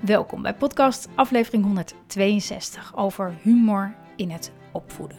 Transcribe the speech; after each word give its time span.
Welkom 0.00 0.42
bij 0.42 0.54
podcast 0.54 1.08
aflevering 1.14 1.64
162 1.64 2.96
over 2.96 3.34
humor 3.42 3.94
in 4.16 4.30
het 4.30 4.52
opvoeden. 4.72 5.18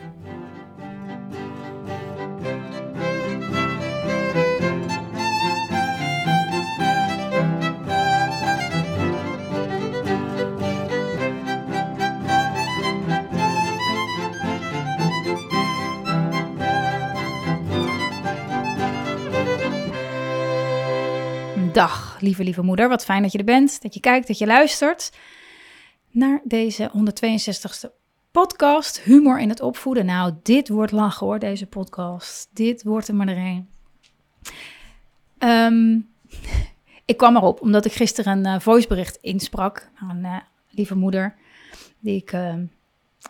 Lieve, 22.21 22.43
lieve 22.43 22.61
moeder. 22.61 22.89
Wat 22.89 23.05
fijn 23.05 23.21
dat 23.21 23.31
je 23.31 23.37
er 23.37 23.43
bent, 23.43 23.81
dat 23.81 23.93
je 23.93 23.99
kijkt, 23.99 24.27
dat 24.27 24.37
je 24.37 24.45
luistert 24.45 25.11
naar 26.11 26.41
deze 26.43 26.91
162ste 26.91 27.89
podcast. 28.31 28.99
Humor 28.99 29.39
in 29.39 29.49
het 29.49 29.61
opvoeden. 29.61 30.05
Nou, 30.05 30.33
dit 30.43 30.69
wordt 30.69 30.91
lachen 30.91 31.27
hoor, 31.27 31.39
deze 31.39 31.65
podcast. 31.65 32.49
Dit 32.53 32.83
wordt 32.83 33.07
er 33.07 33.15
maar 33.15 33.27
een. 33.27 33.69
Ehm, 35.37 35.99
ik 37.05 37.17
kwam 37.17 37.35
erop 37.35 37.61
omdat 37.61 37.85
ik 37.85 37.91
gisteren 37.91 38.45
een 38.45 38.53
uh, 38.53 38.59
voicebericht 38.59 39.17
insprak 39.21 39.89
aan 39.95 40.17
uh, 40.17 40.37
lieve 40.69 40.95
moeder, 40.95 41.35
die 41.99 42.15
ik 42.15 42.31
uh, 42.31 42.53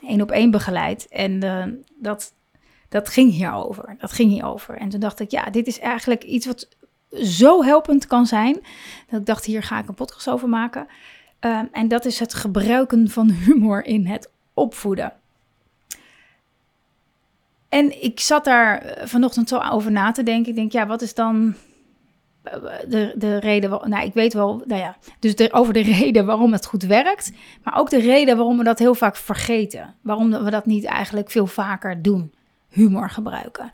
één 0.01 0.21
op 0.21 0.31
één 0.31 0.51
begeleid. 0.51 1.07
En 1.07 1.39
dat, 1.95 2.33
dat 2.89 3.09
ging 3.09 3.31
hierover. 3.31 3.95
Dat 3.99 4.11
ging 4.11 4.31
hierover. 4.31 4.77
En 4.77 4.89
toen 4.89 4.99
dacht 4.99 5.19
ik, 5.19 5.31
ja, 5.31 5.49
dit 5.49 5.67
is 5.67 5.79
eigenlijk 5.79 6.23
iets 6.23 6.45
wat 6.45 6.67
zo 7.11 7.63
helpend 7.63 8.07
kan 8.07 8.25
zijn. 8.25 8.53
Dat 9.09 9.19
ik 9.19 9.25
dacht, 9.25 9.45
hier 9.45 9.63
ga 9.63 9.79
ik 9.79 9.87
een 9.87 9.93
podcast 9.93 10.29
over 10.29 10.49
maken. 10.49 10.87
Uh, 11.45 11.61
en 11.71 11.87
dat 11.87 12.05
is 12.05 12.19
het 12.19 12.33
gebruiken 12.33 13.09
van 13.09 13.29
humor 13.29 13.85
in 13.85 14.05
het 14.05 14.29
opvoeden. 14.53 15.13
En 17.69 18.03
ik 18.03 18.19
zat 18.19 18.45
daar 18.45 18.97
vanochtend 19.03 19.49
zo 19.49 19.57
over 19.57 19.91
na 19.91 20.11
te 20.11 20.23
denken. 20.23 20.49
Ik 20.49 20.55
denk, 20.55 20.71
ja, 20.71 20.87
wat 20.87 21.01
is 21.01 21.13
dan 21.13 21.55
de, 22.87 23.13
de 23.15 23.39
reden? 23.39 23.69
Nou, 23.69 24.05
ik 24.05 24.13
weet 24.13 24.33
wel, 24.33 24.61
nou 24.65 24.81
ja, 24.81 24.97
dus 25.19 25.51
over 25.51 25.73
de 25.73 25.81
reden 25.99 26.25
waarom 26.25 26.51
het 26.51 26.65
goed 26.65 26.83
werkt. 26.83 27.31
Maar 27.63 27.77
ook 27.77 27.89
de 27.89 27.99
reden 27.99 28.37
waarom 28.37 28.57
we 28.57 28.63
dat 28.63 28.79
heel 28.79 28.95
vaak 28.95 29.15
vergeten. 29.15 29.95
Waarom 30.01 30.43
we 30.43 30.49
dat 30.49 30.65
niet 30.65 30.85
eigenlijk 30.85 31.31
veel 31.31 31.47
vaker 31.47 32.01
doen. 32.01 32.33
Humor 32.69 33.09
gebruiken. 33.09 33.71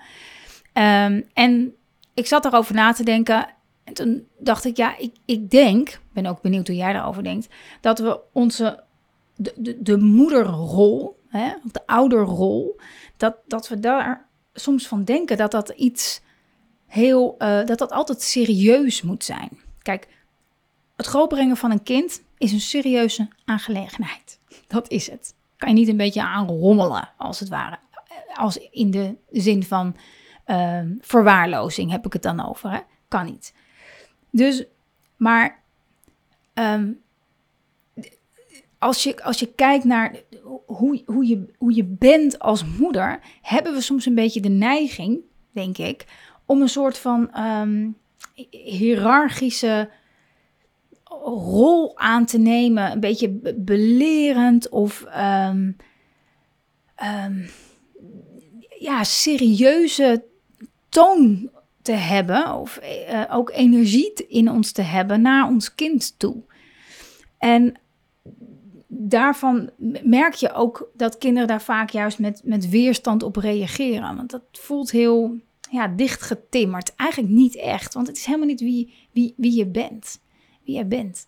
Um, 0.73 1.23
en 1.33 1.75
ik 2.15 2.27
zat 2.27 2.45
erover 2.45 2.75
na 2.75 2.93
te 2.93 3.03
denken. 3.03 3.47
En 3.83 3.93
toen 3.93 4.27
dacht 4.39 4.65
ik, 4.65 4.77
ja, 4.77 4.97
ik, 4.97 5.15
ik 5.25 5.49
denk, 5.49 5.99
ben 6.13 6.25
ook 6.25 6.41
benieuwd 6.41 6.67
hoe 6.67 6.75
jij 6.75 6.93
daarover 6.93 7.23
denkt, 7.23 7.47
dat 7.81 7.99
we 7.99 8.19
onze, 8.31 8.83
de, 9.35 9.53
de, 9.55 9.81
de 9.81 9.97
moederrol, 9.97 11.19
hè, 11.27 11.53
de 11.71 11.81
ouderrol, 11.85 12.79
dat, 13.17 13.35
dat 13.47 13.67
we 13.67 13.79
daar 13.79 14.27
soms 14.53 14.87
van 14.87 15.03
denken 15.03 15.37
dat 15.37 15.51
dat 15.51 15.69
iets 15.69 16.21
heel, 16.87 17.35
uh, 17.39 17.65
dat 17.65 17.77
dat 17.77 17.91
altijd 17.91 18.21
serieus 18.21 19.01
moet 19.01 19.23
zijn. 19.23 19.49
Kijk, 19.81 20.07
het 20.95 21.05
grootbrengen 21.05 21.57
van 21.57 21.71
een 21.71 21.83
kind 21.83 22.21
is 22.37 22.51
een 22.51 22.61
serieuze 22.61 23.27
aangelegenheid. 23.45 24.39
Dat 24.67 24.89
is 24.89 25.09
het. 25.09 25.35
Kan 25.57 25.69
je 25.69 25.75
niet 25.75 25.87
een 25.87 25.97
beetje 25.97 26.23
aanrommelen, 26.23 27.09
als 27.17 27.39
het 27.39 27.49
ware. 27.49 27.77
Als 28.33 28.57
in 28.57 28.91
de 28.91 29.15
zin 29.31 29.63
van 29.63 29.95
uh, 30.45 30.79
verwaarlozing 30.99 31.91
heb 31.91 32.05
ik 32.05 32.13
het 32.13 32.21
dan 32.21 32.45
over. 32.47 32.71
Hè? 32.71 32.79
Kan 33.07 33.25
niet. 33.25 33.53
Dus, 34.29 34.65
maar 35.17 35.63
um, 36.53 37.01
als, 38.77 39.03
je, 39.03 39.23
als 39.23 39.39
je 39.39 39.53
kijkt 39.53 39.83
naar 39.83 40.15
hoe, 40.65 41.01
hoe, 41.05 41.27
je, 41.27 41.53
hoe 41.57 41.75
je 41.75 41.83
bent 41.83 42.39
als 42.39 42.65
moeder, 42.65 43.19
hebben 43.41 43.73
we 43.73 43.81
soms 43.81 44.05
een 44.05 44.15
beetje 44.15 44.41
de 44.41 44.49
neiging, 44.49 45.19
denk 45.51 45.77
ik, 45.77 46.05
om 46.45 46.61
een 46.61 46.69
soort 46.69 46.97
van 46.97 47.39
um, 47.39 47.97
hiërarchische 48.49 49.89
rol 51.23 51.97
aan 51.97 52.25
te 52.25 52.37
nemen. 52.37 52.91
Een 52.91 52.99
beetje 52.99 53.29
belerend 53.55 54.69
of 54.69 55.05
ja, 58.79 59.03
serieuze 59.03 60.23
toon 60.95 61.49
te 61.81 61.91
hebben, 61.91 62.53
of 62.53 62.79
uh, 62.83 63.23
ook 63.31 63.51
energie 63.51 64.13
in 64.27 64.51
ons 64.51 64.71
te 64.71 64.81
hebben 64.81 65.21
naar 65.21 65.47
ons 65.47 65.75
kind 65.75 66.19
toe. 66.19 66.35
En 67.37 67.75
daarvan 68.87 69.69
merk 70.03 70.33
je 70.33 70.53
ook 70.53 70.89
dat 70.93 71.17
kinderen 71.17 71.47
daar 71.47 71.61
vaak 71.61 71.89
juist 71.89 72.19
met, 72.19 72.41
met 72.43 72.69
weerstand 72.69 73.23
op 73.23 73.35
reageren. 73.35 74.15
Want 74.15 74.31
dat 74.31 74.43
voelt 74.51 74.91
heel 74.91 75.39
ja, 75.71 75.87
dichtgetimmerd. 75.87 76.95
Eigenlijk 76.95 77.33
niet 77.33 77.55
echt, 77.55 77.93
want 77.93 78.07
het 78.07 78.17
is 78.17 78.25
helemaal 78.25 78.47
niet 78.47 78.61
wie, 78.61 78.93
wie, 79.11 79.33
wie 79.37 79.55
je 79.55 79.65
bent. 79.65 80.21
Wie 80.63 80.77
je 80.77 80.85
bent. 80.85 81.27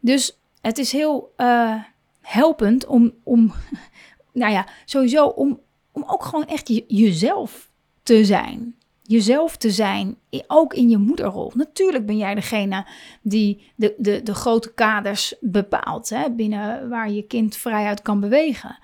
Dus 0.00 0.38
het 0.60 0.78
is 0.78 0.92
heel 0.92 1.32
uh, 1.36 1.82
helpend 2.20 2.86
om, 2.86 3.12
om, 3.22 3.52
nou 4.32 4.52
ja, 4.52 4.66
sowieso 4.84 5.26
om, 5.26 5.60
om 5.92 6.04
ook 6.06 6.24
gewoon 6.24 6.46
echt 6.46 6.68
je, 6.68 6.84
jezelf 6.88 7.70
te 8.02 8.24
zijn 8.24 8.74
jezelf 9.06 9.56
te 9.56 9.70
zijn, 9.70 10.16
ook 10.46 10.74
in 10.74 10.88
je 10.88 10.98
moederrol. 10.98 11.52
Natuurlijk 11.54 12.06
ben 12.06 12.16
jij 12.16 12.34
degene 12.34 12.86
die 13.22 13.72
de, 13.74 13.94
de, 13.98 14.22
de 14.22 14.34
grote 14.34 14.72
kaders 14.72 15.34
bepaalt, 15.40 16.08
hè, 16.08 16.30
binnen 16.30 16.88
waar 16.88 17.10
je 17.10 17.22
kind 17.22 17.56
vrijuit 17.56 18.02
kan 18.02 18.20
bewegen. 18.20 18.78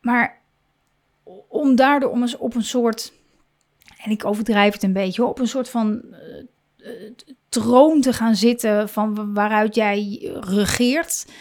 Maar 0.00 0.40
om 1.48 1.76
daardoor 1.76 2.10
om 2.10 2.22
eens 2.22 2.36
op 2.36 2.54
een 2.54 2.64
soort, 2.64 3.12
en 3.98 4.10
ik 4.10 4.24
overdrijf 4.24 4.72
het 4.72 4.82
een 4.82 4.92
beetje, 4.92 5.24
op 5.24 5.38
een 5.38 5.48
soort 5.48 5.70
van 5.70 6.02
uh, 6.80 7.10
troon 7.48 8.00
te 8.00 8.12
gaan 8.12 8.36
zitten 8.36 8.88
van 8.88 9.34
waaruit 9.34 9.74
jij 9.74 10.30
regeert 10.40 11.26
eh, 11.26 11.34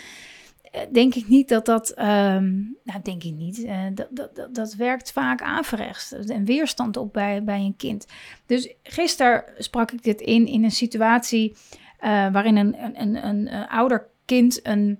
denk 0.92 1.16
ik 1.16 1.28
niet 1.28 1.50
dat 1.50 1.66
dat, 1.66 1.90
um, 2.00 2.78
nou 2.84 3.02
denk 3.04 3.24
ik 3.24 3.34
niet, 3.34 3.60
uh, 3.60 3.82
dat, 3.94 4.08
dat, 4.36 4.56
dat, 4.56 4.74
werkt 4.74 5.12
vaak 5.12 5.42
averechts 5.42 6.12
en 6.12 6.46
weerstand 6.46 6.98
op 6.98 7.14
bij, 7.14 7.44
bij 7.44 7.60
een 7.60 7.76
kind. 7.78 8.06
Dus 8.46 8.74
gisteren 8.84 9.44
sprak 9.58 9.92
ik 9.92 10.04
dit 10.04 10.22
in 10.22 10.48
in 10.48 10.64
een 10.64 10.72
situatie 10.72 11.52
uh, 11.52 12.32
waarin 12.32 12.56
een, 12.56 12.84
een, 12.84 13.02
een, 13.02 13.28
een, 13.28 13.68
ouder 13.68 14.08
kind, 14.26 14.60
een, 14.64 15.00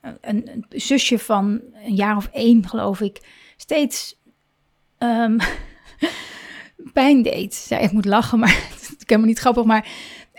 een, 0.00 0.48
een, 0.48 0.64
zusje 0.68 1.18
van 1.18 1.60
een 1.84 1.94
jaar 1.94 2.16
of 2.16 2.28
één 2.32 2.68
geloof 2.68 3.00
ik, 3.00 3.20
steeds 3.56 4.18
um, 4.98 5.38
pijn 6.92 7.22
deed. 7.22 7.66
Ja, 7.68 7.78
ik 7.78 7.92
moet 7.92 8.04
lachen, 8.04 8.38
maar 8.38 8.54
het 8.70 8.80
is 8.80 8.94
helemaal 9.06 9.28
niet 9.28 9.38
grappig, 9.38 9.64
maar 9.64 9.88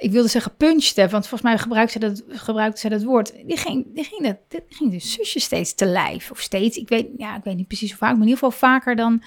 ik 0.02 0.12
wilde 0.12 0.28
zeggen 0.28 0.56
punchte, 0.58 1.02
want 1.02 1.28
volgens 1.28 1.42
mij 1.42 1.58
gebruikte 1.58 1.92
ze 1.92 2.00
dat, 2.00 2.24
gebruikte 2.28 2.80
ze 2.80 2.90
dat 2.90 3.04
woord. 3.04 3.34
Die 3.46 3.58
ging, 3.58 3.86
die 3.94 4.04
ging, 4.04 4.38
dat, 4.48 4.62
ging 4.70 4.92
de 4.92 5.00
zusje 5.00 5.40
steeds 5.40 5.74
te 5.74 5.86
lijf. 5.86 6.32
Of 6.32 6.40
steeds, 6.40 6.78
ik 6.78 6.90
weet, 6.90 7.08
ja, 7.18 7.36
ik 7.36 7.44
weet 7.44 7.56
niet 7.56 7.68
precies 7.68 7.90
hoe 7.90 7.98
vaak, 7.98 8.12
maar 8.12 8.22
in 8.22 8.28
ieder 8.28 8.44
geval 8.44 8.70
vaker 8.70 8.96
dan 8.96 9.24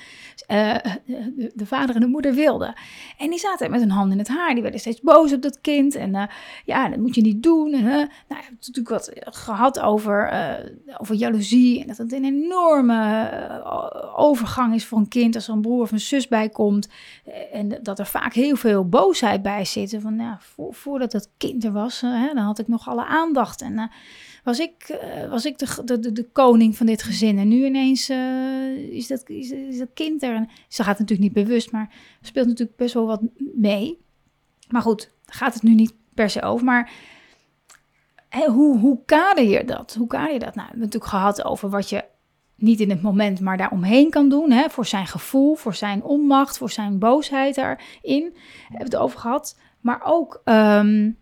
uh, 0.48 0.74
de, 1.06 1.52
de, 1.54 1.66
vader 1.66 1.94
en 1.94 2.00
de 2.00 2.06
moeder 2.06 2.34
wilden. 2.34 2.74
En 3.18 3.30
die 3.30 3.38
zaten 3.38 3.70
met 3.70 3.80
hun 3.80 3.90
hand 3.90 4.12
in 4.12 4.18
het 4.18 4.28
haar. 4.28 4.52
Die 4.52 4.62
werden 4.62 4.80
steeds 4.80 5.00
boos 5.00 5.32
op 5.32 5.42
dat 5.42 5.60
kind. 5.60 5.94
En 5.94 6.14
uh, 6.14 6.22
ja, 6.64 6.88
dat 6.88 6.98
moet 6.98 7.14
je 7.14 7.20
niet 7.20 7.42
doen. 7.42 7.72
En, 7.72 7.84
uh, 7.84 7.92
nou, 8.28 8.42
ik 8.42 8.50
natuurlijk 8.50 8.88
wat 8.88 9.10
gehad 9.24 9.80
over, 9.80 10.32
over 10.98 11.14
jaloezie. 11.14 11.80
En 11.80 11.86
dat 11.86 11.96
het 11.96 12.12
een 12.12 12.24
enorme 12.24 13.30
overgang 14.16 14.74
is 14.74 14.84
voor 14.84 14.98
een 14.98 15.08
kind 15.08 15.34
als 15.34 15.48
er 15.48 15.54
een 15.54 15.60
broer 15.60 15.82
of 15.82 15.92
een 15.92 16.00
zus 16.00 16.28
bij 16.28 16.48
komt. 16.48 16.88
En 17.52 17.78
dat 17.82 17.98
er 17.98 18.06
vaak 18.06 18.32
heel 18.32 18.56
veel 18.56 18.88
boosheid 18.88 19.42
bij 19.42 19.64
zit. 19.64 19.96
Van, 20.00 20.16
ja, 20.16 20.38
voordat 20.72 21.12
het 21.12 21.30
kind 21.36 21.64
er 21.64 21.72
was, 21.72 22.00
hè, 22.00 22.34
dan 22.34 22.44
had 22.44 22.58
ik 22.58 22.68
nog 22.68 22.88
alle 22.88 23.04
aandacht. 23.04 23.60
En 23.60 23.72
uh, 23.72 23.84
was 24.44 24.58
ik, 24.58 24.98
uh, 25.02 25.30
was 25.30 25.44
ik 25.44 25.58
de, 25.58 25.98
de, 26.00 26.12
de, 26.12 26.28
koning 26.32 26.76
van 26.76 26.86
dit 26.86 27.02
gezin. 27.02 27.38
En 27.38 27.48
nu 27.48 27.64
ineens 27.64 28.10
is, 28.90 29.06
dat, 29.06 29.28
is, 29.28 29.78
dat 29.78 29.88
kind 29.94 30.22
er. 30.22 30.34
En 30.34 30.48
ze 30.68 30.82
gaat 30.82 30.98
natuurlijk 30.98 31.34
niet 31.34 31.46
bewust, 31.46 31.72
maar 31.72 31.94
speelt 32.20 32.46
natuurlijk 32.46 32.76
best 32.76 32.94
wel 32.94 33.06
wat 33.06 33.20
mee. 33.54 33.98
Maar 34.68 34.82
goed, 34.82 35.10
gaat 35.26 35.54
het 35.54 35.62
nu 35.62 35.74
niet 35.74 35.94
per 36.14 36.30
se 36.30 36.42
over. 36.42 36.64
Maar 36.64 36.92
hoe, 38.46 38.78
hoe 38.78 38.98
kader 39.04 39.44
je 39.44 39.64
dat? 39.64 39.94
Hoe 39.98 40.06
kader 40.06 40.32
je 40.32 40.38
dat? 40.38 40.54
Nou, 40.54 40.66
we 40.66 40.70
hebben 40.70 40.78
natuurlijk 40.78 41.12
gehad 41.12 41.44
over 41.44 41.70
wat 41.70 41.88
je 41.88 42.04
niet 42.56 42.80
in 42.80 42.90
het 42.90 43.02
moment, 43.02 43.40
maar 43.40 43.56
daaromheen 43.56 44.10
kan 44.10 44.28
doen. 44.28 44.50
Hè? 44.50 44.68
Voor 44.70 44.86
zijn 44.86 45.06
gevoel, 45.06 45.54
voor 45.54 45.74
zijn 45.74 46.02
onmacht, 46.02 46.58
voor 46.58 46.70
zijn 46.70 46.98
boosheid 46.98 47.54
daarin. 47.54 47.78
Daar 48.02 48.42
hebben 48.60 48.78
we 48.78 48.84
het 48.84 48.96
over 48.96 49.18
gehad. 49.18 49.58
Maar 49.84 50.00
ook, 50.04 50.42
um, 50.44 51.18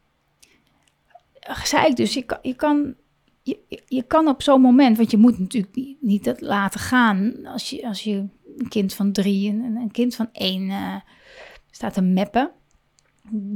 zei 1.65 1.87
ik 1.87 1.97
dus, 1.97 2.15
je 2.15 2.23
kan, 2.23 2.39
je 2.43 2.55
kan, 2.55 2.95
je, 3.43 3.83
je 3.87 4.03
kan 4.03 4.29
op 4.29 4.43
zo'n 4.43 4.61
moment, 4.61 4.97
want 4.97 5.11
je 5.11 5.17
moet 5.17 5.39
natuurlijk 5.39 5.97
niet, 6.01 6.25
dat 6.25 6.41
laten 6.41 6.81
gaan 6.81 7.47
als 7.47 7.71
je, 7.71 7.87
als 7.87 8.03
je 8.03 8.15
een 8.57 8.69
kind 8.69 8.95
van 8.95 9.13
drie 9.13 9.51
en 9.51 9.77
een 9.77 9.91
kind 9.91 10.15
van 10.15 10.29
één 10.33 10.63
uh, 10.63 10.95
staat 11.71 11.95
te 11.95 12.03
meppen. 12.03 12.51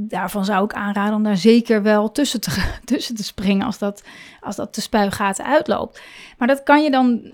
Daarvan 0.07 0.45
zou 0.45 0.63
ik 0.63 0.73
aanraden 0.73 1.15
om 1.15 1.23
daar 1.23 1.37
zeker 1.37 1.81
wel 1.83 2.11
tussen 2.11 2.41
te, 2.41 2.75
tussen 2.85 3.15
te 3.15 3.23
springen 3.23 3.65
als 3.65 3.77
dat, 3.77 4.03
als 4.39 4.55
dat 4.55 4.75
de 4.75 4.81
spuigaten 4.81 5.45
uitloopt. 5.45 6.01
Maar 6.37 6.47
dat 6.47 6.63
kan 6.63 6.83
je 6.83 6.91
dan 6.91 7.31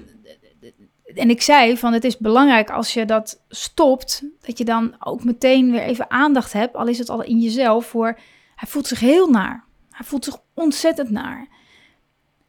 en 1.15 1.29
ik 1.29 1.41
zei 1.41 1.77
van 1.77 1.93
het 1.93 2.03
is 2.03 2.17
belangrijk 2.17 2.69
als 2.69 2.93
je 2.93 3.05
dat 3.05 3.41
stopt, 3.49 4.23
dat 4.41 4.57
je 4.57 4.65
dan 4.65 4.95
ook 4.99 5.23
meteen 5.23 5.71
weer 5.71 5.81
even 5.81 6.11
aandacht 6.11 6.53
hebt, 6.53 6.75
al 6.75 6.87
is 6.87 6.97
het 6.97 7.09
al 7.09 7.23
in 7.23 7.39
jezelf, 7.39 7.85
voor 7.85 8.17
hij 8.55 8.67
voelt 8.67 8.87
zich 8.87 8.99
heel 8.99 9.27
naar. 9.29 9.63
Hij 9.89 10.05
voelt 10.05 10.25
zich 10.25 10.37
ontzettend 10.53 11.09
naar. 11.09 11.47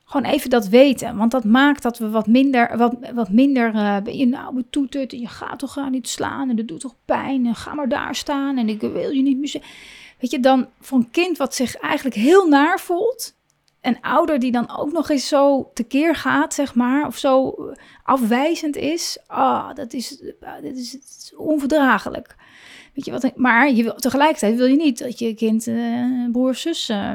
Gewoon 0.05 0.32
even 0.32 0.50
dat 0.50 0.69
weten, 0.69 1.16
want 1.16 1.31
dat 1.31 1.44
maakt 1.44 1.82
dat 1.82 1.99
we 1.99 2.11
wat 2.11 2.26
minder, 2.26 2.76
wat, 2.76 2.96
wat 3.14 3.31
minder 3.31 3.75
uh, 3.75 3.96
ben 4.00 4.16
je 4.16 4.26
nou 4.26 4.55
betoeterd 4.55 5.12
en 5.12 5.20
je 5.20 5.28
gaat 5.28 5.58
toch 5.58 5.72
gaan 5.72 5.90
niet 5.90 6.08
slaan 6.08 6.50
en 6.50 6.56
dat 6.56 6.69
doet 6.69 6.81
toch 6.81 6.94
pijn 7.05 7.46
en 7.46 7.55
ga 7.55 7.75
maar 7.75 7.88
daar 7.88 8.14
staan 8.14 8.58
en 8.58 8.69
ik 8.69 8.81
wil 8.81 9.10
je 9.10 9.22
niet 9.22 9.38
meer. 9.38 9.62
Weet 10.20 10.31
je, 10.31 10.40
dan 10.40 10.69
voor 10.81 10.99
een 10.99 11.10
kind 11.10 11.37
wat 11.37 11.55
zich 11.55 11.76
eigenlijk 11.76 12.17
heel 12.17 12.49
naar 12.49 12.81
voelt, 12.81 13.33
een 13.84 14.00
ouder 14.00 14.38
die 14.38 14.52
dan 14.52 14.76
ook 14.76 14.92
nog 14.92 15.10
eens 15.10 15.28
zo 15.28 15.70
tekeer 15.75 16.14
gaat, 16.14 16.54
zeg 16.54 16.75
maar, 16.75 17.06
of 17.06 17.16
zo 17.16 17.54
afwijzend 18.02 18.76
is, 18.76 19.19
ah, 19.26 19.75
dat 19.75 19.92
is, 19.92 20.19
dat 20.40 20.62
is, 20.62 20.98
onverdraaglijk. 21.36 22.36
Weet 22.94 23.04
je 23.04 23.10
wat? 23.10 23.36
Maar 23.36 23.70
je 23.70 23.82
wil, 23.82 23.94
tegelijkertijd 23.94 24.56
wil 24.56 24.66
je 24.66 24.76
niet 24.76 24.98
dat 24.98 25.19
je 25.19 25.34
kind, 25.34 25.66
uh, 25.66 26.31
broer 26.32 26.54
zus 26.54 26.88
uh, 26.88 27.10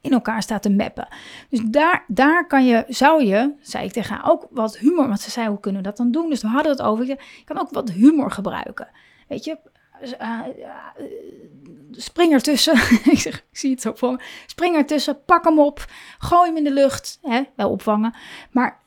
in 0.00 0.12
elkaar 0.12 0.42
staat 0.42 0.62
te 0.62 0.70
meppen. 0.70 1.08
Dus 1.50 1.60
daar, 1.64 2.04
daar 2.08 2.46
kan 2.46 2.66
je, 2.66 2.84
zou 2.88 3.24
je, 3.24 3.52
zei 3.60 3.84
ik 3.84 3.92
tegen 3.92 4.14
haar, 4.14 4.30
ook 4.30 4.46
wat 4.50 4.78
humor, 4.78 5.08
want 5.08 5.20
ze 5.20 5.30
zei, 5.30 5.48
hoe 5.48 5.60
kunnen 5.60 5.82
we 5.82 5.88
dat 5.88 5.96
dan 5.96 6.10
doen? 6.10 6.30
Dus 6.30 6.42
we 6.42 6.48
hadden 6.48 6.72
het 6.72 6.82
over, 6.82 7.06
je 7.06 7.18
kan 7.44 7.58
ook 7.58 7.70
wat 7.70 7.90
humor 7.90 8.30
gebruiken. 8.30 8.88
Weet 9.28 9.44
je, 9.44 9.58
uh, 10.02 10.40
spring 11.90 12.32
ertussen. 12.32 12.74
ik 13.12 13.18
zeg, 13.18 13.36
ik 13.36 13.58
zie 13.58 13.70
het 13.70 13.80
zo 13.80 13.92
voor 13.94 14.12
me. 14.12 14.18
Spring 14.46 14.76
ertussen, 14.76 15.24
pak 15.24 15.44
hem 15.44 15.58
op, 15.58 15.86
gooi 16.18 16.46
hem 16.46 16.56
in 16.56 16.64
de 16.64 16.72
lucht. 16.72 17.18
Hè, 17.22 17.42
wel 17.54 17.70
opvangen. 17.70 18.14
Maar 18.50 18.82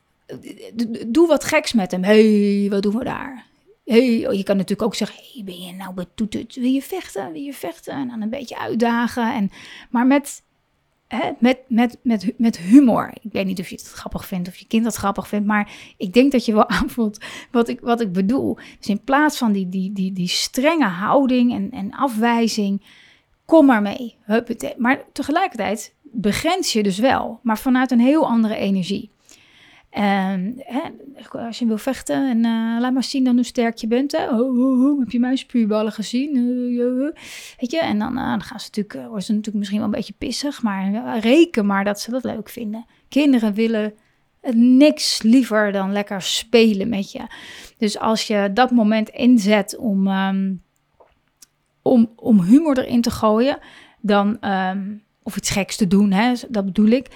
doe 1.07 1.27
wat 1.27 1.43
geks 1.43 1.73
met 1.73 1.91
hem. 1.91 2.03
hey, 2.03 2.67
wat 2.69 2.83
doen 2.83 2.97
we 2.97 3.03
daar? 3.03 3.45
Hey, 3.85 4.27
oh, 4.27 4.33
je 4.33 4.43
kan 4.43 4.57
natuurlijk 4.57 4.87
ook 4.87 4.95
zeggen, 4.95 5.23
hey, 5.33 5.43
ben 5.43 5.59
je 5.59 5.73
nou 5.73 5.93
betoeterd? 5.93 6.55
Wil 6.55 6.69
je 6.69 6.81
vechten? 6.81 7.31
Wil 7.31 7.41
je 7.41 7.53
vechten? 7.53 7.93
En 7.93 8.07
dan 8.07 8.21
een 8.21 8.29
beetje 8.29 8.57
uitdagen. 8.57 9.33
En, 9.33 9.51
maar 9.89 10.07
met, 10.07 10.43
met, 11.39 11.57
met, 11.67 11.97
met, 12.01 12.33
met 12.37 12.57
humor. 12.57 13.11
Ik 13.21 13.31
weet 13.31 13.45
niet 13.45 13.59
of 13.59 13.69
je 13.69 13.75
het 13.75 13.91
grappig 13.91 14.25
vindt 14.25 14.47
of 14.47 14.55
je 14.55 14.67
kind 14.67 14.83
dat 14.83 14.95
grappig 14.95 15.27
vindt. 15.27 15.47
Maar 15.47 15.71
ik 15.97 16.13
denk 16.13 16.31
dat 16.31 16.45
je 16.45 16.53
wel 16.53 16.69
aanvoelt 16.79 17.17
wat 17.51 17.67
ik, 17.67 17.79
wat 17.79 18.01
ik 18.01 18.11
bedoel. 18.11 18.57
Dus 18.77 18.87
in 18.87 19.03
plaats 19.03 19.37
van 19.37 19.51
die, 19.51 19.69
die, 19.69 19.93
die, 19.93 20.13
die 20.13 20.27
strenge 20.27 20.87
houding 20.87 21.53
en, 21.53 21.71
en 21.71 21.91
afwijzing, 21.91 22.81
kom 23.45 23.65
maar 23.65 23.81
mee. 23.81 24.15
Maar 24.77 25.03
tegelijkertijd 25.13 25.95
begrens 26.01 26.73
je 26.73 26.83
dus 26.83 26.99
wel, 26.99 27.39
maar 27.43 27.57
vanuit 27.57 27.91
een 27.91 27.99
heel 27.99 28.27
andere 28.27 28.55
energie. 28.55 29.11
En 29.89 30.53
hè, 30.57 30.81
als 31.31 31.59
je 31.59 31.65
wil 31.65 31.77
vechten 31.77 32.29
en 32.29 32.37
uh, 32.37 32.79
laat 32.79 32.93
maar 32.93 33.03
zien 33.03 33.23
dan 33.23 33.35
hoe 33.35 33.43
sterk 33.43 33.77
je 33.77 33.87
bent. 33.87 34.11
Hè. 34.11 34.29
Oh, 34.29 34.59
oh, 34.59 34.85
oh, 34.85 34.99
heb 34.99 35.11
je 35.11 35.19
mijn 35.19 35.37
spuurballen 35.37 35.91
gezien? 35.91 36.35
Uh, 36.37 37.11
weet 37.57 37.71
je, 37.71 37.79
en 37.79 37.99
dan, 37.99 38.17
uh, 38.17 38.29
dan 38.29 38.41
gaan 38.41 38.59
ze 38.59 38.65
natuurlijk, 38.65 39.07
worden 39.07 39.23
ze 39.23 39.31
natuurlijk 39.31 39.57
misschien 39.57 39.79
wel 39.79 39.87
een 39.87 39.93
beetje 39.95 40.13
pissig. 40.17 40.61
Maar 40.61 41.19
reken 41.19 41.65
maar 41.65 41.83
dat 41.83 41.99
ze 41.99 42.11
dat 42.11 42.23
leuk 42.23 42.49
vinden. 42.49 42.85
Kinderen 43.09 43.53
willen 43.53 43.93
niks 44.53 45.21
liever 45.21 45.71
dan 45.71 45.91
lekker 45.91 46.21
spelen 46.21 46.89
met 46.89 47.11
je. 47.11 47.21
Dus 47.77 47.99
als 47.99 48.27
je 48.27 48.49
dat 48.53 48.71
moment 48.71 49.09
inzet 49.09 49.77
om, 49.77 50.07
um, 50.07 50.61
om, 51.81 52.11
om 52.15 52.41
humor 52.41 52.77
erin 52.77 53.01
te 53.01 53.11
gooien, 53.11 53.57
dan, 54.01 54.37
um, 54.41 55.03
of 55.23 55.37
iets 55.37 55.49
geks 55.49 55.75
te 55.75 55.87
doen, 55.87 56.11
hè, 56.11 56.33
dat 56.49 56.65
bedoel 56.65 56.87
ik, 56.87 57.07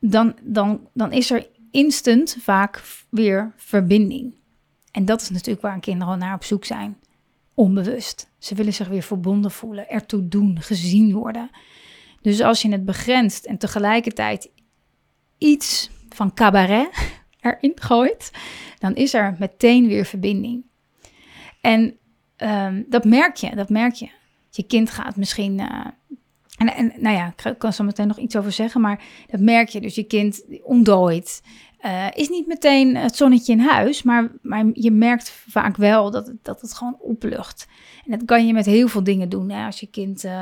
dan, 0.00 0.34
dan, 0.42 0.88
dan 0.92 1.12
is 1.12 1.30
er 1.30 1.46
instant 1.70 2.36
vaak 2.40 2.82
weer 3.10 3.52
verbinding. 3.56 4.34
En 4.90 5.04
dat 5.04 5.20
is 5.20 5.30
natuurlijk 5.30 5.60
waar 5.60 5.80
kinderen 5.80 6.18
naar 6.18 6.34
op 6.34 6.44
zoek 6.44 6.64
zijn. 6.64 6.96
Onbewust. 7.54 8.30
Ze 8.38 8.54
willen 8.54 8.72
zich 8.72 8.88
weer 8.88 9.02
verbonden 9.02 9.50
voelen, 9.50 9.88
ertoe 9.88 10.28
doen, 10.28 10.60
gezien 10.60 11.12
worden. 11.12 11.50
Dus 12.20 12.40
als 12.40 12.62
je 12.62 12.70
het 12.70 12.84
begrenst 12.84 13.44
en 13.44 13.58
tegelijkertijd 13.58 14.50
iets 15.38 15.90
van 16.08 16.34
cabaret 16.34 16.88
erin 17.40 17.72
gooit, 17.74 18.30
dan 18.78 18.94
is 18.94 19.14
er 19.14 19.36
meteen 19.38 19.86
weer 19.86 20.04
verbinding. 20.04 20.64
En 21.60 21.98
um, 22.36 22.86
dat 22.88 23.04
merk 23.04 23.36
je, 23.36 23.54
dat 23.56 23.68
merk 23.68 23.94
je. 23.94 24.08
Je 24.50 24.62
kind 24.62 24.90
gaat 24.90 25.16
misschien 25.16 25.58
uh, 25.58 25.86
en, 26.56 26.74
en 26.74 26.92
nou 26.96 27.16
ja, 27.16 27.34
ik 27.50 27.58
kan 27.58 27.72
zo 27.72 27.84
meteen 27.84 28.06
nog 28.06 28.18
iets 28.18 28.36
over 28.36 28.52
zeggen, 28.52 28.80
maar 28.80 29.04
dat 29.26 29.40
merk 29.40 29.68
je. 29.68 29.80
Dus 29.80 29.94
je 29.94 30.04
kind 30.04 30.44
ontdooit. 30.62 31.42
Uh, 31.84 32.06
is 32.14 32.28
niet 32.28 32.46
meteen 32.46 32.96
het 32.96 33.16
zonnetje 33.16 33.52
in 33.52 33.60
huis, 33.60 34.02
maar, 34.02 34.30
maar 34.42 34.64
je 34.72 34.90
merkt 34.90 35.30
vaak 35.30 35.76
wel 35.76 36.10
dat 36.10 36.32
dat 36.42 36.60
het 36.60 36.74
gewoon 36.74 36.96
oplucht. 37.00 37.68
En 38.04 38.10
dat 38.10 38.24
kan 38.24 38.46
je 38.46 38.52
met 38.52 38.66
heel 38.66 38.88
veel 38.88 39.04
dingen 39.04 39.28
doen. 39.28 39.50
Hè? 39.50 39.66
Als 39.66 39.80
je 39.80 39.86
kind, 39.86 40.24
uh, 40.24 40.32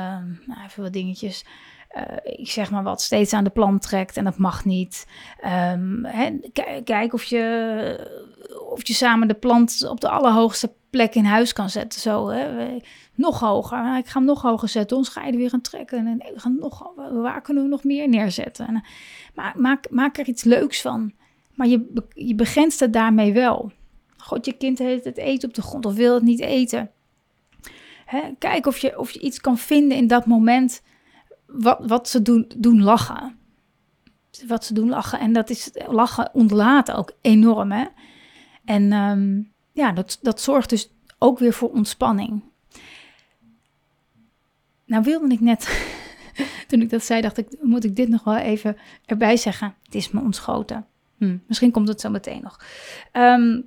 nou, 0.45 0.63
even 0.65 0.83
wat 0.83 0.93
dingetjes, 0.93 1.45
uh, 1.97 2.01
ik 2.23 2.51
zeg 2.51 2.71
maar 2.71 2.83
wat, 2.83 3.01
steeds 3.01 3.33
aan 3.33 3.43
de 3.43 3.49
plant 3.49 3.81
trekt 3.81 4.17
en 4.17 4.23
dat 4.23 4.37
mag 4.37 4.65
niet. 4.65 5.07
Um, 5.71 6.05
kijk 6.83 7.13
of 7.13 7.23
je, 7.23 8.17
of 8.69 8.87
je 8.87 8.93
samen 8.93 9.27
de 9.27 9.33
plant 9.33 9.87
op 9.89 10.01
de 10.01 10.09
allerhoogste 10.09 10.73
plek 10.95 11.15
in 11.15 11.25
huis 11.25 11.53
kan 11.53 11.69
zetten. 11.69 11.99
Zo, 11.99 12.27
hè? 12.27 12.77
nog 13.15 13.39
hoger. 13.39 13.97
Ik 13.97 14.07
ga 14.07 14.17
hem 14.17 14.27
nog 14.27 14.41
hoger 14.41 14.69
zetten. 14.69 14.97
Ons 14.97 15.15
er 15.15 15.35
weer 15.35 15.53
aan 15.53 15.61
trekken. 15.61 16.07
En 16.07 16.17
we 16.17 16.39
gaan 16.39 16.57
nog, 16.59 16.91
waar 17.11 17.41
kunnen 17.41 17.63
we 17.63 17.69
nog 17.69 17.83
meer 17.83 18.09
neerzetten? 18.09 18.67
En, 18.67 18.83
maar 19.33 19.53
maak, 19.57 19.89
maak 19.89 20.17
er 20.17 20.27
iets 20.27 20.43
leuks 20.43 20.81
van. 20.81 21.13
Maar 21.53 21.67
je, 21.67 22.03
je 22.13 22.35
begrenst 22.35 22.79
het 22.79 22.93
daarmee 22.93 23.33
wel. 23.33 23.71
God, 24.17 24.45
je 24.45 24.53
kind 24.53 24.79
heeft 24.79 25.03
het 25.03 25.17
eten 25.17 25.49
op 25.49 25.55
de 25.55 25.61
grond 25.61 25.85
of 25.85 25.93
wil 25.93 26.13
het 26.13 26.23
niet 26.23 26.39
eten. 26.39 26.91
Hè? 28.05 28.21
Kijk 28.39 28.65
of 28.65 28.77
je, 28.77 28.99
of 28.99 29.11
je 29.11 29.19
iets 29.19 29.41
kan 29.41 29.57
vinden 29.57 29.97
in 29.97 30.07
dat 30.07 30.25
moment 30.25 30.81
wat, 31.45 31.79
wat 31.87 32.09
ze 32.09 32.21
doen, 32.21 32.51
doen 32.57 32.83
lachen. 32.83 33.37
Wat 34.47 34.65
ze 34.65 34.73
doen 34.73 34.89
lachen. 34.89 35.19
En 35.19 35.33
dat 35.33 35.49
is 35.49 35.71
lachen 35.87 36.29
ontlaten 36.33 36.95
ook 36.95 37.11
enorm. 37.21 37.71
Hè? 37.71 37.85
En 38.65 38.91
ehm, 38.91 39.41
ja, 39.75 39.91
dat, 39.91 40.19
dat 40.21 40.41
zorgt 40.41 40.69
dus 40.69 40.89
ook 41.17 41.39
weer 41.39 41.53
voor 41.53 41.69
ontspanning. 41.69 42.43
Nou 44.85 45.03
wilde 45.03 45.33
ik 45.33 45.39
net, 45.39 45.87
toen 46.67 46.81
ik 46.81 46.89
dat 46.89 47.03
zei, 47.03 47.21
dacht 47.21 47.37
ik, 47.37 47.47
moet 47.61 47.83
ik 47.83 47.95
dit 47.95 48.09
nog 48.09 48.23
wel 48.23 48.37
even 48.37 48.77
erbij 49.05 49.37
zeggen. 49.37 49.75
Het 49.83 49.95
is 49.95 50.11
me 50.11 50.21
ontschoten. 50.21 50.85
Hm, 51.17 51.37
misschien 51.47 51.71
komt 51.71 51.87
het 51.87 52.01
zo 52.01 52.09
meteen 52.09 52.41
nog. 52.41 52.59
Ehm, 53.11 53.61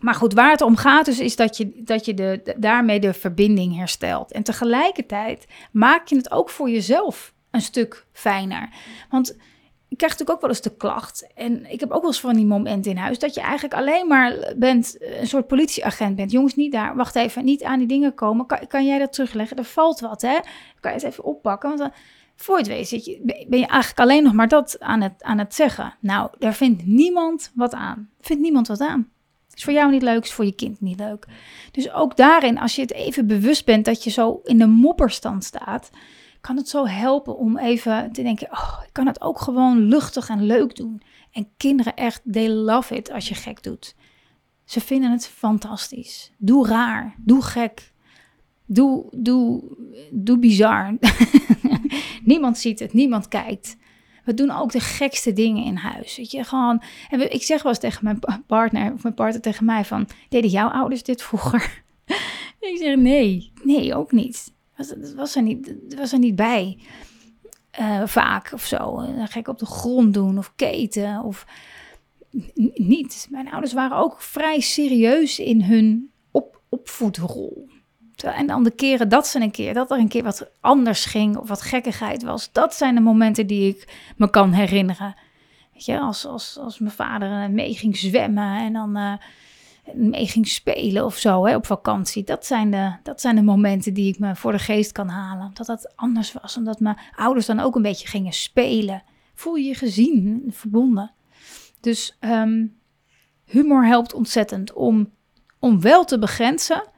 maar 0.00 0.14
goed, 0.14 0.32
waar 0.32 0.50
het 0.50 0.60
om 0.60 0.76
gaat 0.76 1.04
dus 1.04 1.20
is 1.20 1.36
dat 1.36 1.56
je, 1.56 1.82
dat 1.84 2.04
je 2.04 2.14
de, 2.14 2.54
daarmee 2.56 3.00
de 3.00 3.12
verbinding 3.12 3.76
herstelt. 3.76 4.32
En 4.32 4.42
tegelijkertijd 4.42 5.46
maak 5.72 6.06
je 6.06 6.16
het 6.16 6.30
ook 6.30 6.50
voor 6.50 6.70
jezelf 6.70 7.34
een 7.50 7.60
stuk 7.60 8.06
fijner. 8.12 8.68
Want 9.10 9.36
ik 9.92 9.98
krijg 9.98 10.12
natuurlijk 10.12 10.30
ook 10.30 10.40
wel 10.40 10.50
eens 10.50 10.60
de 10.60 10.76
klacht. 10.76 11.26
En 11.34 11.72
ik 11.72 11.80
heb 11.80 11.90
ook 11.90 12.00
wel 12.00 12.10
eens 12.10 12.20
van 12.20 12.34
die 12.34 12.46
momenten 12.46 12.90
in 12.90 12.96
huis. 12.96 13.18
Dat 13.18 13.34
je 13.34 13.40
eigenlijk 13.40 13.74
alleen 13.74 14.06
maar 14.06 14.54
bent, 14.56 14.96
een 15.00 15.26
soort 15.26 15.46
politieagent 15.46 16.16
bent. 16.16 16.30
Jongens, 16.30 16.54
niet 16.54 16.72
daar. 16.72 16.96
Wacht 16.96 17.14
even, 17.14 17.44
niet 17.44 17.62
aan 17.62 17.78
die 17.78 17.88
dingen 17.88 18.14
komen. 18.14 18.46
Kan, 18.68 18.86
jij 18.86 18.98
dat 18.98 19.12
terugleggen? 19.12 19.56
Er 19.56 19.64
valt 19.64 20.00
wat, 20.00 20.22
hè? 20.22 20.38
Kan 20.80 20.90
je 20.90 20.96
het 20.96 21.02
even 21.02 21.24
oppakken? 21.24 21.68
Want 21.68 21.80
dan, 21.80 21.92
voor 22.36 22.56
het 22.56 22.66
weet, 22.66 22.90
je, 22.90 23.20
ben 23.48 23.58
je 23.58 23.66
eigenlijk 23.66 24.00
alleen 24.00 24.22
nog 24.22 24.32
maar 24.32 24.48
dat 24.48 24.80
aan 24.80 25.00
het, 25.00 25.22
aan 25.22 25.38
het 25.38 25.54
zeggen. 25.54 25.94
Nou, 26.00 26.30
daar 26.38 26.54
vindt 26.54 26.86
niemand 26.86 27.52
wat 27.54 27.74
aan. 27.74 28.10
Vindt 28.20 28.42
niemand 28.42 28.68
wat 28.68 28.80
aan. 28.80 29.08
Is 29.54 29.64
voor 29.64 29.72
jou 29.72 29.90
niet 29.90 30.02
leuk, 30.02 30.24
is 30.24 30.32
voor 30.32 30.44
je 30.44 30.54
kind 30.54 30.80
niet 30.80 30.98
leuk. 30.98 31.26
Dus 31.70 31.92
ook 31.92 32.16
daarin, 32.16 32.58
als 32.58 32.74
je 32.74 32.82
het 32.82 32.92
even 32.92 33.26
bewust 33.26 33.64
bent 33.64 33.84
dat 33.84 34.04
je 34.04 34.10
zo 34.10 34.40
in 34.44 34.58
de 34.58 34.66
mopperstand 34.66 35.44
staat 35.44 35.90
kan 36.42 36.56
het 36.56 36.68
zo 36.68 36.86
helpen 36.86 37.36
om 37.36 37.58
even 37.58 38.12
te 38.12 38.22
denken: 38.22 38.48
oh, 38.52 38.80
ik 38.86 38.92
kan 38.92 39.06
het 39.06 39.20
ook 39.20 39.40
gewoon 39.40 39.78
luchtig 39.78 40.28
en 40.28 40.42
leuk 40.46 40.76
doen. 40.76 41.02
En 41.32 41.48
kinderen 41.56 41.94
echt, 41.96 42.20
they 42.32 42.48
love 42.48 42.94
it 42.96 43.10
als 43.10 43.28
je 43.28 43.34
gek 43.34 43.62
doet. 43.62 43.94
Ze 44.64 44.80
vinden 44.80 45.10
het 45.10 45.26
fantastisch. 45.28 46.32
Doe 46.38 46.66
raar, 46.66 47.14
doe 47.18 47.42
gek, 47.42 47.92
doe, 48.66 49.06
doe, 49.10 49.62
doe 50.10 50.38
bizar. 50.38 50.96
niemand 52.24 52.58
ziet 52.58 52.78
het, 52.78 52.92
niemand 52.92 53.28
kijkt. 53.28 53.76
We 54.24 54.34
doen 54.34 54.50
ook 54.50 54.72
de 54.72 54.80
gekste 54.80 55.32
dingen 55.32 55.64
in 55.64 55.76
huis. 55.76 56.16
Weet 56.16 56.30
je, 56.30 56.44
gewoon. 56.44 56.82
En 57.10 57.18
we- 57.18 57.28
ik 57.28 57.42
zeg 57.42 57.62
wel 57.62 57.72
eens 57.72 57.80
tegen 57.80 58.04
mijn 58.04 58.18
pa- 58.18 58.42
partner, 58.46 58.92
of 58.92 59.02
mijn 59.02 59.14
partner 59.14 59.42
tegen 59.42 59.64
mij: 59.64 59.84
van, 59.84 60.08
deden 60.28 60.50
jouw 60.50 60.68
ouders 60.68 61.02
dit 61.02 61.22
vroeger? 61.22 61.82
ik 62.60 62.76
zeg 62.78 62.96
nee, 62.96 63.52
nee, 63.62 63.94
ook 63.94 64.12
niet. 64.12 64.52
Was, 64.76 64.94
was 65.14 65.36
er 65.36 65.42
niet, 65.42 65.74
was 65.96 66.12
er 66.12 66.18
niet 66.18 66.36
bij. 66.36 66.78
Eh, 67.70 68.02
vaak 68.06 68.50
of 68.52 68.64
zo. 68.64 68.96
Dan 69.16 69.28
ga 69.28 69.38
ik 69.38 69.48
op 69.48 69.58
de 69.58 69.66
grond 69.66 70.14
doen 70.14 70.38
of 70.38 70.52
keten 70.56 71.22
of 71.22 71.46
niet. 72.74 73.26
Mijn 73.30 73.50
ouders 73.50 73.72
waren 73.72 73.96
ook 73.96 74.20
vrij 74.20 74.60
serieus 74.60 75.38
in 75.38 75.62
hun 75.62 76.10
op, 76.30 76.60
opvoedrol. 76.68 77.68
En 78.16 78.46
dan 78.46 78.64
de 78.64 78.70
keren 78.70 79.08
dat 79.08 79.26
ze 79.26 79.40
een 79.40 79.50
keer, 79.50 79.74
dat 79.74 79.90
er 79.90 79.98
een 79.98 80.08
keer 80.08 80.22
wat 80.22 80.50
anders 80.60 81.04
ging 81.04 81.36
of 81.36 81.48
wat 81.48 81.62
gekkigheid 81.62 82.22
was. 82.22 82.52
Dat 82.52 82.74
zijn 82.74 82.94
de 82.94 83.00
momenten 83.00 83.46
die 83.46 83.74
ik 83.74 84.12
me 84.16 84.30
kan 84.30 84.52
herinneren. 84.52 85.14
Weet 85.72 85.84
je, 85.84 85.98
als, 85.98 86.26
als, 86.26 86.58
als 86.58 86.78
mijn 86.78 86.92
vader 86.92 87.42
eh, 87.42 87.48
mee 87.48 87.74
ging 87.74 87.96
zwemmen 87.96 88.58
en 88.58 88.72
dan 88.72 88.96
eh, 88.96 89.12
mee 89.94 90.26
ging 90.26 90.48
spelen 90.48 91.04
of 91.04 91.16
zo 91.16 91.46
hè, 91.46 91.54
op 91.54 91.66
vakantie. 91.66 92.24
Dat 92.24 92.46
zijn, 92.46 92.70
de, 92.70 92.96
dat 93.02 93.20
zijn 93.20 93.36
de 93.36 93.42
momenten 93.42 93.94
die 93.94 94.08
ik 94.08 94.18
me 94.18 94.36
voor 94.36 94.52
de 94.52 94.58
geest 94.58 94.92
kan 94.92 95.08
halen. 95.08 95.50
Dat 95.54 95.66
dat 95.66 95.92
anders 95.96 96.32
was, 96.32 96.56
omdat 96.56 96.80
mijn 96.80 96.98
ouders 97.16 97.46
dan 97.46 97.60
ook 97.60 97.74
een 97.74 97.82
beetje 97.82 98.08
gingen 98.08 98.32
spelen. 98.32 99.02
Voel 99.34 99.54
je 99.54 99.68
je 99.68 99.74
gezien, 99.74 100.44
verbonden. 100.48 101.12
Dus 101.80 102.16
ehm, 102.20 102.66
humor 103.44 103.86
helpt 103.86 104.14
ontzettend 104.14 104.72
om, 104.72 105.10
om 105.58 105.80
wel 105.80 106.04
te 106.04 106.18
begrenzen, 106.18 106.88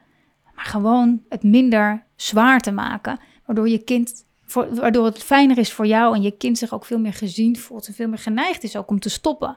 maar 0.55 0.65
gewoon 0.65 1.21
het 1.29 1.43
minder 1.43 2.05
zwaar 2.15 2.59
te 2.59 2.71
maken. 2.71 3.19
Waardoor 3.45 3.69
je 3.69 3.83
kind, 3.83 4.25
waardoor 4.53 5.05
het 5.05 5.23
fijner 5.23 5.57
is 5.57 5.73
voor 5.73 5.87
jou 5.87 6.15
en 6.15 6.21
je 6.21 6.37
kind 6.37 6.57
zich 6.57 6.73
ook 6.73 6.85
veel 6.85 6.99
meer 6.99 7.13
gezien 7.13 7.57
voelt 7.57 7.87
en 7.87 7.93
veel 7.93 8.07
meer 8.07 8.17
geneigd 8.17 8.63
is 8.63 8.75
ook 8.75 8.89
om 8.89 8.99
te 8.99 9.09
stoppen. 9.09 9.55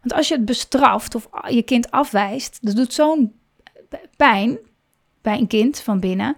Want 0.00 0.12
als 0.12 0.28
je 0.28 0.34
het 0.34 0.44
bestraft 0.44 1.14
of 1.14 1.28
je 1.48 1.62
kind 1.62 1.90
afwijst, 1.90 2.58
dat 2.60 2.76
doet 2.76 2.92
zo'n 2.92 3.32
pijn 4.16 4.58
bij 5.22 5.38
een 5.38 5.46
kind 5.46 5.80
van 5.80 6.00
binnen, 6.00 6.36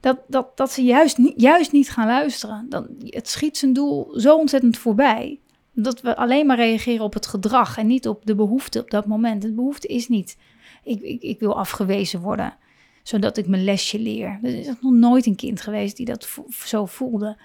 dat, 0.00 0.18
dat, 0.28 0.56
dat 0.56 0.72
ze 0.72 0.82
juist 0.82 1.18
niet, 1.18 1.40
juist 1.40 1.72
niet 1.72 1.90
gaan 1.90 2.06
luisteren. 2.06 2.66
Dan, 2.68 2.88
het 3.00 3.28
schiet 3.28 3.58
zijn 3.58 3.72
doel 3.72 4.20
zo 4.20 4.36
ontzettend 4.36 4.76
voorbij. 4.78 5.40
Dat 5.72 6.00
we 6.00 6.16
alleen 6.16 6.46
maar 6.46 6.56
reageren 6.56 7.04
op 7.04 7.14
het 7.14 7.26
gedrag 7.26 7.78
en 7.78 7.86
niet 7.86 8.08
op 8.08 8.26
de 8.26 8.34
behoefte 8.34 8.80
op 8.80 8.90
dat 8.90 9.06
moment. 9.06 9.42
De 9.42 9.52
behoefte 9.52 9.86
is 9.86 10.08
niet, 10.08 10.36
ik, 10.84 11.00
ik, 11.00 11.22
ik 11.22 11.40
wil 11.40 11.58
afgewezen 11.58 12.20
worden, 12.20 12.56
zodat 13.02 13.36
ik 13.36 13.46
mijn 13.46 13.64
lesje 13.64 13.98
leer. 13.98 14.38
Er 14.42 14.54
is 14.54 14.66
nog 14.66 14.92
nooit 14.92 15.26
een 15.26 15.36
kind 15.36 15.60
geweest 15.60 15.96
die 15.96 16.06
dat 16.06 16.28
zo 16.64 16.86
voelde. 16.86 17.36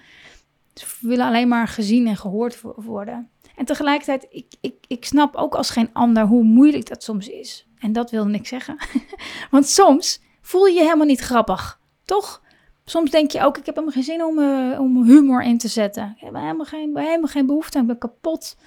Ze 0.74 0.86
willen 1.02 1.26
alleen 1.26 1.48
maar 1.48 1.68
gezien 1.68 2.08
en 2.08 2.18
gehoord 2.18 2.62
wo- 2.62 2.74
worden. 2.76 3.30
En 3.60 3.66
tegelijkertijd, 3.66 4.28
ik, 4.30 4.46
ik, 4.62 4.76
ik 4.88 5.06
snap 5.06 5.36
ook 5.36 5.56
als 5.56 5.70
geen 5.70 5.90
ander 5.94 6.26
hoe 6.26 6.44
moeilijk 6.44 6.88
dat 6.90 7.04
soms 7.04 7.28
is. 7.28 7.68
En 7.80 7.94
dat 7.94 8.12
wilde 8.12 8.32
ik 8.32 8.48
zeggen. 8.48 8.78
Want 9.52 9.68
soms 9.68 10.22
voel 10.42 10.66
je 10.66 10.74
je 10.74 10.84
helemaal 10.84 11.06
niet 11.06 11.20
grappig, 11.20 11.80
toch? 12.06 12.42
Soms 12.86 13.12
denk 13.12 13.32
je 13.32 13.44
ook, 13.44 13.58
ik 13.58 13.66
heb 13.66 13.76
helemaal 13.76 13.96
geen 13.96 14.04
zin 14.04 14.24
om, 14.24 14.40
eh, 14.40 14.80
om 14.80 15.04
humor 15.04 15.44
in 15.44 15.58
te 15.58 15.68
zetten. 15.68 16.14
Ik 16.16 16.22
heb 16.22 16.34
helemaal 16.34 16.66
geen, 16.66 16.98
helemaal 16.98 17.28
geen 17.28 17.46
behoefte 17.46 17.78
aan, 17.78 17.84
ik 17.84 17.90
ben 17.90 17.98
kapot. 17.98 18.58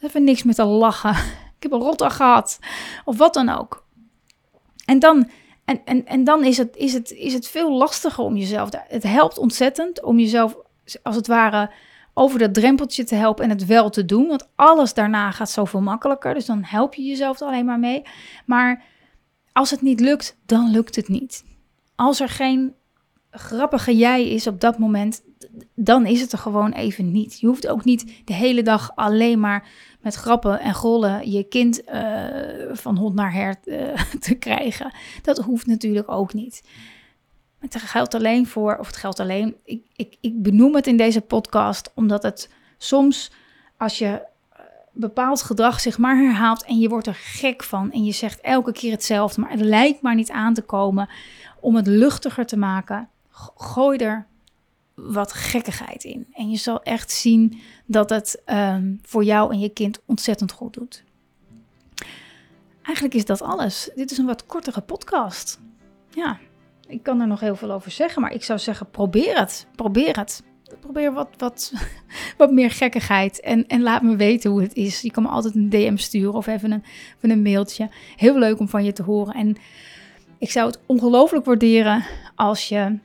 Even 0.00 0.24
niks 0.24 0.42
met 0.42 0.54
te 0.54 0.64
lachen. 0.64 1.16
Ik 1.56 1.70
heb 1.70 1.72
een 1.72 1.86
rotdag 1.86 2.16
gehad. 2.16 2.58
Of 3.04 3.16
wat 3.16 3.34
dan 3.34 3.48
ook. 3.48 3.84
En 4.84 4.98
dan, 4.98 5.30
en, 5.64 5.84
en, 5.84 6.06
en 6.06 6.24
dan 6.24 6.44
is, 6.44 6.58
het, 6.58 6.76
is, 6.76 6.92
het, 6.92 7.10
is 7.10 7.32
het 7.32 7.48
veel 7.48 7.72
lastiger 7.72 8.24
om 8.24 8.36
jezelf... 8.36 8.68
Het 8.88 9.02
helpt 9.02 9.38
ontzettend 9.38 10.02
om 10.02 10.18
jezelf, 10.18 10.56
als 11.02 11.16
het 11.16 11.26
ware, 11.26 11.70
over 12.14 12.38
dat 12.38 12.54
drempeltje 12.54 13.04
te 13.04 13.14
helpen 13.14 13.44
en 13.44 13.50
het 13.50 13.66
wel 13.66 13.90
te 13.90 14.04
doen. 14.04 14.26
Want 14.26 14.48
alles 14.54 14.94
daarna 14.94 15.30
gaat 15.30 15.50
zoveel 15.50 15.80
makkelijker. 15.80 16.34
Dus 16.34 16.46
dan 16.46 16.62
help 16.62 16.94
je 16.94 17.02
jezelf 17.02 17.42
alleen 17.42 17.64
maar 17.64 17.78
mee. 17.78 18.02
Maar 18.46 18.84
als 19.52 19.70
het 19.70 19.80
niet 19.80 20.00
lukt, 20.00 20.36
dan 20.46 20.70
lukt 20.70 20.96
het 20.96 21.08
niet. 21.08 21.44
Als 21.94 22.20
er 22.20 22.28
geen 22.28 22.74
grappige 23.30 23.96
jij 23.96 24.28
is 24.28 24.46
op 24.46 24.60
dat 24.60 24.78
moment, 24.78 25.22
dan 25.74 26.06
is 26.06 26.20
het 26.20 26.32
er 26.32 26.38
gewoon 26.38 26.72
even 26.72 27.12
niet. 27.12 27.40
Je 27.40 27.46
hoeft 27.46 27.68
ook 27.68 27.84
niet 27.84 28.22
de 28.24 28.34
hele 28.34 28.62
dag 28.62 28.92
alleen 28.94 29.40
maar 29.40 29.68
met 30.00 30.14
grappen 30.14 30.60
en 30.60 30.74
gollen 30.74 31.30
je 31.30 31.42
kind 31.42 31.82
uh, 31.88 32.26
van 32.72 32.96
hond 32.96 33.14
naar 33.14 33.32
hert 33.32 33.66
uh, 33.66 33.94
te 34.20 34.34
krijgen. 34.34 34.94
Dat 35.22 35.38
hoeft 35.38 35.66
natuurlijk 35.66 36.10
ook 36.10 36.34
niet. 36.34 36.62
Het 37.62 37.82
geldt 37.82 38.14
alleen 38.14 38.46
voor, 38.46 38.76
of 38.76 38.86
het 38.86 38.96
geldt 38.96 39.20
alleen, 39.20 39.56
ik, 39.64 39.84
ik, 39.96 40.16
ik 40.20 40.42
benoem 40.42 40.74
het 40.74 40.86
in 40.86 40.96
deze 40.96 41.20
podcast 41.20 41.90
omdat 41.94 42.22
het 42.22 42.50
soms 42.78 43.30
als 43.76 43.98
je 43.98 44.22
bepaald 44.92 45.42
gedrag 45.42 45.80
zich 45.80 45.98
maar 45.98 46.16
herhaalt 46.16 46.64
en 46.64 46.78
je 46.78 46.88
wordt 46.88 47.06
er 47.06 47.14
gek 47.14 47.62
van 47.62 47.92
en 47.92 48.04
je 48.04 48.12
zegt 48.12 48.40
elke 48.40 48.72
keer 48.72 48.90
hetzelfde, 48.90 49.40
maar 49.40 49.50
het 49.50 49.60
lijkt 49.60 50.02
maar 50.02 50.14
niet 50.14 50.30
aan 50.30 50.54
te 50.54 50.62
komen 50.62 51.08
om 51.60 51.76
het 51.76 51.86
luchtiger 51.86 52.46
te 52.46 52.56
maken, 52.56 53.08
gooi 53.56 53.98
er 53.98 54.26
wat 54.94 55.32
gekkigheid 55.32 56.04
in. 56.04 56.26
En 56.32 56.50
je 56.50 56.56
zal 56.56 56.82
echt 56.82 57.10
zien 57.10 57.60
dat 57.86 58.10
het 58.10 58.42
um, 58.46 59.00
voor 59.02 59.24
jou 59.24 59.52
en 59.52 59.60
je 59.60 59.68
kind 59.68 60.00
ontzettend 60.06 60.52
goed 60.52 60.74
doet. 60.74 61.04
Eigenlijk 62.82 63.14
is 63.14 63.24
dat 63.24 63.42
alles. 63.42 63.90
Dit 63.94 64.10
is 64.10 64.18
een 64.18 64.26
wat 64.26 64.46
kortere 64.46 64.80
podcast. 64.80 65.60
Ja, 66.10 66.38
ik 66.92 67.02
kan 67.02 67.20
er 67.20 67.26
nog 67.26 67.40
heel 67.40 67.56
veel 67.56 67.70
over 67.70 67.90
zeggen, 67.90 68.22
maar 68.22 68.32
ik 68.32 68.44
zou 68.44 68.58
zeggen: 68.58 68.90
probeer 68.90 69.38
het. 69.38 69.66
Probeer 69.76 70.18
het. 70.18 70.42
Probeer 70.80 71.12
wat, 71.12 71.28
wat, 71.36 71.72
wat 72.38 72.52
meer 72.52 72.70
gekkigheid 72.70 73.40
en, 73.40 73.66
en 73.66 73.82
laat 73.82 74.02
me 74.02 74.16
weten 74.16 74.50
hoe 74.50 74.62
het 74.62 74.74
is. 74.74 75.00
Je 75.00 75.10
kan 75.10 75.22
me 75.22 75.28
altijd 75.28 75.54
een 75.54 75.68
DM 75.68 75.96
sturen 75.96 76.34
of 76.34 76.46
even 76.46 76.70
een, 76.70 76.82
een 77.30 77.42
mailtje. 77.42 77.88
Heel 78.16 78.38
leuk 78.38 78.58
om 78.58 78.68
van 78.68 78.84
je 78.84 78.92
te 78.92 79.02
horen. 79.02 79.34
En 79.34 79.56
ik 80.38 80.50
zou 80.50 80.66
het 80.66 80.80
ongelooflijk 80.86 81.44
waarderen 81.44 82.04
als 82.34 82.68
je 82.68 82.98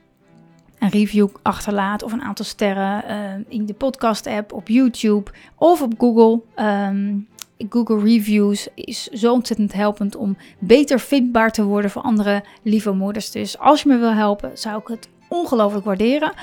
een 0.79 0.89
review 0.89 1.27
achterlaat 1.41 2.03
of 2.03 2.11
een 2.11 2.21
aantal 2.21 2.45
sterren 2.45 3.03
uh, 3.09 3.45
in 3.47 3.65
de 3.65 3.73
podcast-app, 3.73 4.53
op 4.53 4.67
YouTube 4.67 5.31
of 5.55 5.81
op 5.81 5.93
Google. 5.97 6.41
Um, 6.55 7.27
Google 7.69 7.99
Reviews 7.99 8.67
is 8.75 9.07
zo 9.07 9.33
ontzettend 9.33 9.73
helpend 9.73 10.15
om 10.15 10.37
beter 10.59 10.99
vindbaar 10.99 11.51
te 11.51 11.63
worden 11.63 11.91
voor 11.91 12.01
andere 12.01 12.43
lieve 12.63 12.91
moeders. 12.91 13.31
Dus 13.31 13.59
als 13.59 13.81
je 13.81 13.89
me 13.89 13.97
wil 13.97 14.13
helpen, 14.13 14.51
zou 14.57 14.79
ik 14.79 14.87
het 14.87 15.09
ongelooflijk 15.29 15.85
waarderen. 15.85 16.33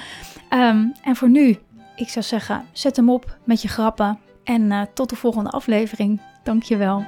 Um, 0.51 0.93
en 1.03 1.17
voor 1.17 1.29
nu, 1.29 1.59
ik 1.97 2.09
zou 2.09 2.25
zeggen, 2.25 2.65
zet 2.73 2.97
hem 2.97 3.11
op 3.11 3.37
met 3.45 3.63
je 3.63 3.69
grappen. 3.69 4.19
En 4.45 4.63
uh, 4.63 4.83
tot 4.95 5.11
de 5.11 5.17
volgende 5.17 5.51
aflevering. 5.51 6.21
Dankjewel. 6.43 7.05